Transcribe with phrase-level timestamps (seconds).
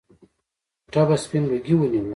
[0.85, 2.09] کوټه به سپين لوګي ونيوله.